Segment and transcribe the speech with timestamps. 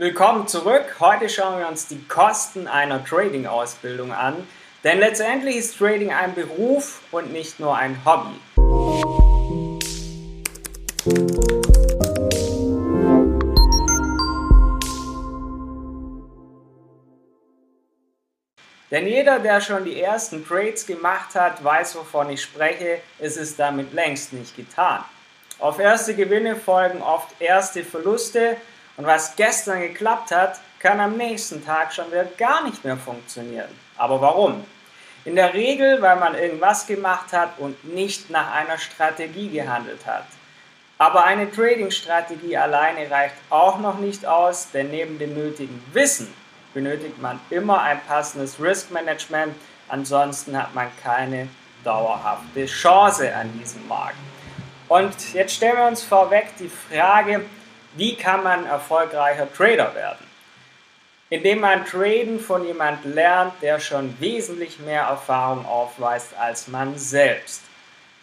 [0.00, 0.96] Willkommen zurück.
[0.98, 4.48] Heute schauen wir uns die Kosten einer Trading-Ausbildung an.
[4.82, 8.34] Denn letztendlich ist Trading ein Beruf und nicht nur ein Hobby.
[18.90, 23.02] Denn jeder, der schon die ersten Trades gemacht hat, weiß, wovon ich spreche.
[23.18, 25.04] Es ist damit längst nicht getan.
[25.58, 28.56] Auf erste Gewinne folgen oft erste Verluste
[29.00, 33.70] und was gestern geklappt hat, kann am nächsten Tag schon wieder gar nicht mehr funktionieren.
[33.96, 34.62] Aber warum?
[35.24, 40.26] In der Regel, weil man irgendwas gemacht hat und nicht nach einer Strategie gehandelt hat.
[40.98, 46.30] Aber eine Trading-Strategie alleine reicht auch noch nicht aus, denn neben dem nötigen Wissen
[46.74, 49.54] benötigt man immer ein passendes Risk-Management,
[49.88, 51.48] ansonsten hat man keine
[51.84, 54.18] dauerhafte Chance an diesem Markt.
[54.88, 57.46] Und jetzt stellen wir uns vorweg die Frage,
[57.94, 60.26] wie kann man erfolgreicher Trader werden?
[61.28, 67.62] Indem man Traden von jemandem lernt, der schon wesentlich mehr Erfahrung aufweist als man selbst.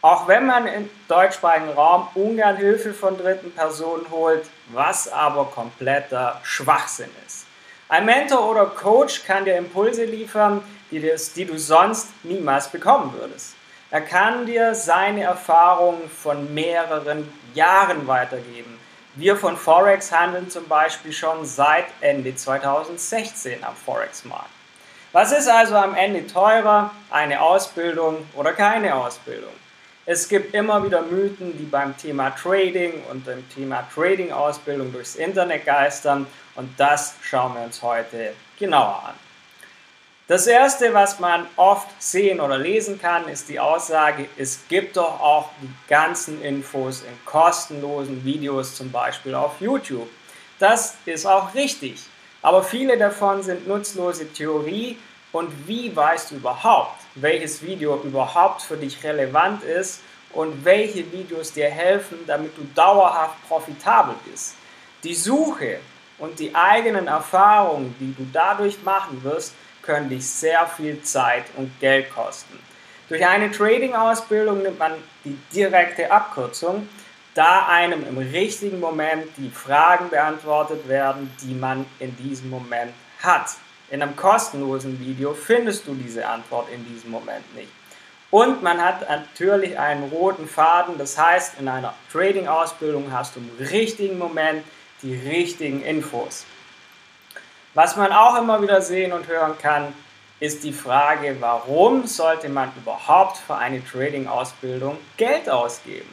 [0.01, 6.39] Auch wenn man im deutschsprachigen Raum ungern Hilfe von dritten Personen holt, was aber kompletter
[6.43, 7.45] Schwachsinn ist.
[7.89, 13.55] Ein Mentor oder Coach kann dir Impulse liefern, die, du sonst niemals bekommen würdest.
[13.89, 18.77] Er kann dir seine Erfahrungen von mehreren Jahren weitergeben
[19.17, 24.49] wir von Forex handeln zum Beispiel schon seit Ende 2016 am Forex-Markt.
[25.11, 29.53] Was ist also am Ende teurer, eine Ausbildung oder keine Ausbildung?
[30.05, 35.65] Es gibt immer wieder Mythen, die beim Thema Trading und dem Thema Trading-Ausbildung durchs Internet
[35.65, 39.26] geistern und das schauen wir uns heute genauer an.
[40.27, 45.21] Das erste, was man oft sehen oder lesen kann, ist die Aussage, es gibt doch
[45.21, 50.09] auch die ganzen Infos in kostenlosen Videos, zum Beispiel auf YouTube.
[50.59, 52.03] Das ist auch richtig,
[52.41, 54.97] aber viele davon sind nutzlose Theorie
[55.31, 60.01] und wie weißt du überhaupt, welches Video überhaupt für dich relevant ist
[60.33, 64.55] und welche Videos dir helfen, damit du dauerhaft profitabel bist.
[65.05, 65.79] Die Suche
[66.17, 69.53] und die eigenen Erfahrungen, die du dadurch machen wirst,
[69.87, 72.59] können dich sehr viel Zeit und Geld kosten.
[73.09, 74.91] Durch eine Trading-Ausbildung nimmt man
[75.23, 76.87] die direkte Abkürzung,
[77.33, 82.91] da einem im richtigen Moment die Fragen beantwortet werden, die man in diesem Moment
[83.23, 83.55] hat.
[83.89, 87.69] In einem kostenlosen Video findest du diese Antwort in diesem Moment nicht.
[88.29, 93.67] Und man hat natürlich einen roten Faden, das heißt, in einer Trading-Ausbildung hast du im
[93.67, 94.65] richtigen Moment
[95.01, 96.45] die richtigen Infos.
[97.77, 99.93] Was man auch immer wieder sehen und hören kann,
[100.39, 106.09] ist die Frage, warum sollte man überhaupt für eine Trading-Ausbildung Geld ausgeben?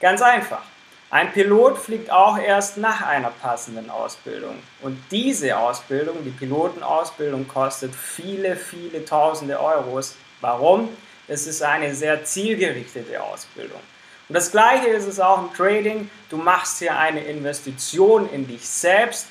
[0.00, 0.62] Ganz einfach.
[1.08, 4.56] Ein Pilot fliegt auch erst nach einer passenden Ausbildung.
[4.82, 10.16] Und diese Ausbildung, die Pilotenausbildung, kostet viele, viele tausende Euros.
[10.40, 10.88] Warum?
[11.28, 13.80] Es ist eine sehr zielgerichtete Ausbildung.
[14.28, 16.10] Und das gleiche ist es auch im Trading.
[16.28, 19.28] Du machst hier eine Investition in dich selbst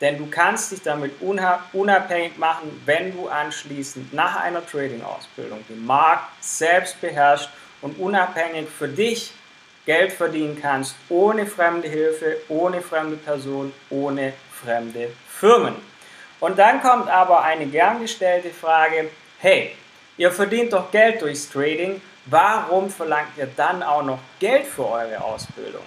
[0.00, 1.12] denn du kannst dich damit
[1.72, 7.48] unabhängig machen, wenn du anschließend nach einer Trading-Ausbildung den Markt selbst beherrschst
[7.80, 9.32] und unabhängig für dich
[9.86, 15.74] Geld verdienen kannst, ohne fremde Hilfe, ohne fremde Personen, ohne fremde Firmen.
[16.40, 19.76] Und dann kommt aber eine gern gestellte Frage, hey,
[20.16, 25.22] ihr verdient doch Geld durchs Trading, warum verlangt ihr dann auch noch Geld für eure
[25.22, 25.82] Ausbildung?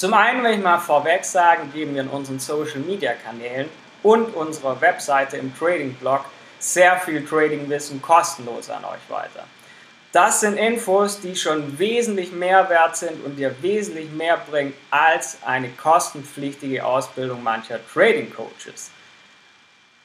[0.00, 3.68] Zum einen will ich mal vorweg sagen, geben wir in unseren Social Media Kanälen
[4.02, 6.24] und unserer Webseite im Trading Blog
[6.58, 9.44] sehr viel Trading-Wissen kostenlos an euch weiter.
[10.12, 15.36] Das sind Infos, die schon wesentlich mehr wert sind und dir wesentlich mehr bringen als
[15.44, 18.90] eine kostenpflichtige Ausbildung mancher Trading Coaches.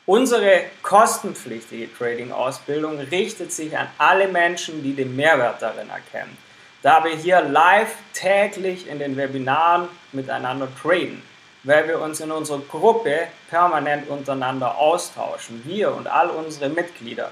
[0.06, 6.38] Unsere kostenpflichtige Trading-Ausbildung richtet sich an alle Menschen, die den Mehrwert darin erkennen
[6.86, 11.24] da wir hier live täglich in den Webinaren miteinander traden,
[11.64, 17.32] weil wir uns in unserer Gruppe permanent untereinander austauschen, wir und all unsere Mitglieder.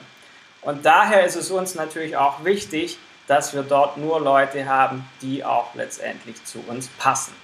[0.63, 5.45] Und daher ist es uns natürlich auch wichtig, dass wir dort nur Leute haben, die
[5.45, 7.35] auch letztendlich zu uns passen.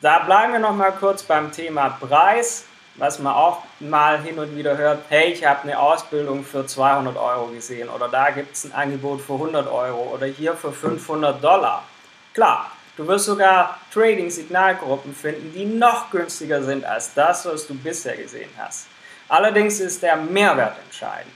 [0.00, 2.64] Da bleiben wir noch mal kurz beim Thema Preis
[2.96, 7.16] was man auch mal hin und wieder hört, hey, ich habe eine Ausbildung für 200
[7.16, 11.42] Euro gesehen oder da gibt es ein Angebot für 100 Euro oder hier für 500
[11.42, 11.84] Dollar.
[12.34, 18.16] Klar, du wirst sogar Trading-Signalgruppen finden, die noch günstiger sind als das, was du bisher
[18.16, 18.86] gesehen hast.
[19.28, 21.32] Allerdings ist der Mehrwert entscheidend.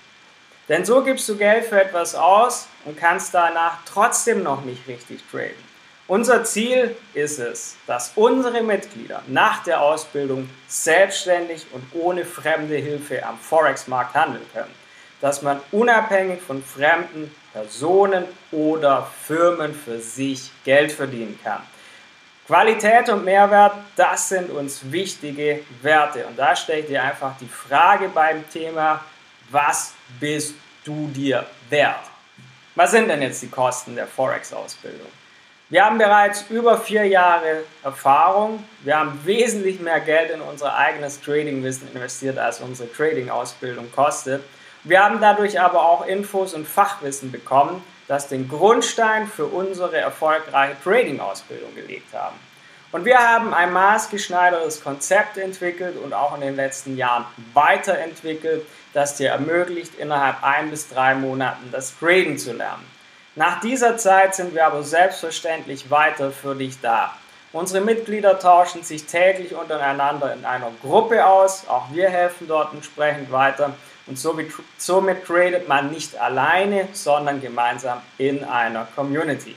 [0.69, 5.21] Denn so gibst du Geld für etwas aus und kannst danach trotzdem noch nicht richtig
[5.29, 5.70] traden.
[6.11, 13.25] Unser Ziel ist es, dass unsere Mitglieder nach der Ausbildung selbstständig und ohne fremde Hilfe
[13.25, 14.75] am Forex-Markt handeln können.
[15.21, 21.63] Dass man unabhängig von fremden Personen oder Firmen für sich Geld verdienen kann.
[22.49, 26.27] Qualität und Mehrwert, das sind uns wichtige Werte.
[26.27, 29.05] Und da stelle ich dir einfach die Frage beim Thema,
[29.53, 32.03] was bist du dir wert?
[32.75, 35.20] Was sind denn jetzt die Kosten der Forex-Ausbildung?
[35.71, 38.65] Wir haben bereits über vier Jahre Erfahrung.
[38.83, 44.43] Wir haben wesentlich mehr Geld in unser eigenes Trading-Wissen investiert, als unsere Trading-Ausbildung kostet.
[44.83, 50.75] Wir haben dadurch aber auch Infos und Fachwissen bekommen, das den Grundstein für unsere erfolgreiche
[50.83, 52.35] Trading-Ausbildung gelegt haben.
[52.91, 59.19] Und wir haben ein maßgeschneidertes Konzept entwickelt und auch in den letzten Jahren weiterentwickelt, das
[59.19, 63.00] dir ermöglicht, innerhalb ein bis drei Monaten das Trading zu lernen.
[63.37, 67.15] Nach dieser Zeit sind wir aber selbstverständlich weiter für dich da.
[67.53, 71.69] Unsere Mitglieder tauschen sich täglich untereinander in einer Gruppe aus.
[71.69, 73.75] Auch wir helfen dort entsprechend weiter.
[74.07, 74.53] Und somit,
[75.25, 79.55] tradet man nicht alleine, sondern gemeinsam in einer Community.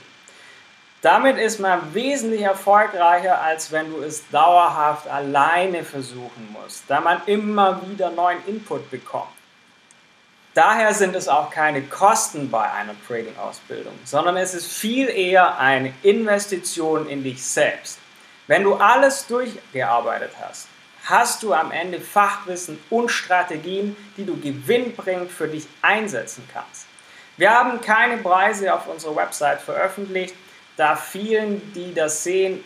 [1.02, 7.20] Damit ist man wesentlich erfolgreicher, als wenn du es dauerhaft alleine versuchen musst, da man
[7.26, 9.28] immer wieder neuen Input bekommt.
[10.54, 15.92] Daher sind es auch keine Kosten bei einer Trading-Ausbildung, sondern es ist viel eher eine
[16.04, 17.98] Investition in dich selbst.
[18.46, 20.68] Wenn du alles durchgearbeitet hast,
[21.06, 26.86] hast du am Ende Fachwissen und Strategien, die du gewinnbringend für dich einsetzen kannst.
[27.36, 30.36] Wir haben keine Preise auf unserer Website veröffentlicht,
[30.76, 32.62] da vielen, die das sehen,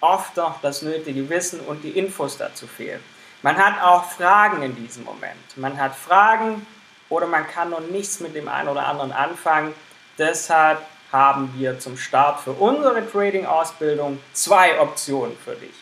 [0.00, 3.02] oft noch das nötige Wissen und die Infos dazu fehlen.
[3.42, 5.56] Man hat auch Fragen in diesem Moment.
[5.56, 6.66] Man hat Fragen,
[7.10, 9.74] oder man kann noch nichts mit dem einen oder anderen anfangen.
[10.16, 10.78] Deshalb
[11.12, 15.74] haben wir zum Start für unsere Trading-Ausbildung zwei Optionen für dich.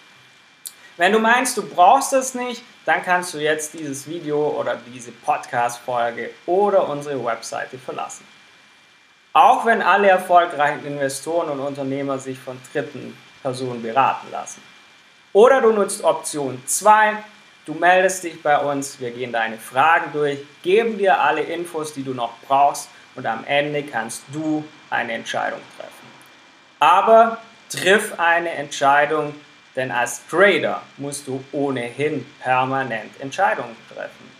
[0.97, 5.13] Wenn du meinst, du brauchst es nicht, dann kannst du jetzt dieses Video oder diese
[5.13, 8.27] Podcast-Folge oder unsere Webseite verlassen.
[9.33, 14.63] Auch wenn alle erfolgreichen Investoren und Unternehmer sich von dritten Personen beraten lassen.
[15.33, 17.19] Oder du nutzt Option 2,
[17.69, 22.03] Du meldest dich bei uns, wir gehen deine Fragen durch, geben dir alle Infos, die
[22.03, 25.93] du noch brauchst und am Ende kannst du eine Entscheidung treffen.
[26.81, 27.37] Aber
[27.69, 29.35] triff eine Entscheidung,
[29.76, 34.31] denn als Trader musst du ohnehin permanent Entscheidungen treffen.